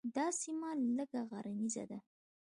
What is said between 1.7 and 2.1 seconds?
ده.